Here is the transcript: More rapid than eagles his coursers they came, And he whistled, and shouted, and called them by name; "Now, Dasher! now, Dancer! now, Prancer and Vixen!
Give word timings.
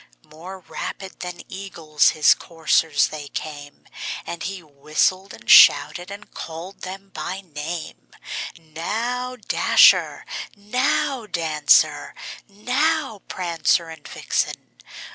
More 0.25 0.61
rapid 0.61 1.19
than 1.19 1.43
eagles 1.47 2.09
his 2.09 2.33
coursers 2.33 3.09
they 3.09 3.27
came, 3.27 3.85
And 4.25 4.41
he 4.41 4.63
whistled, 4.63 5.31
and 5.31 5.47
shouted, 5.47 6.09
and 6.09 6.33
called 6.33 6.81
them 6.81 7.09
by 7.13 7.41
name; 7.41 8.09
"Now, 8.57 9.35
Dasher! 9.35 10.25
now, 10.55 11.27
Dancer! 11.27 12.15
now, 12.47 13.21
Prancer 13.27 13.89
and 13.89 14.07
Vixen! 14.07 14.73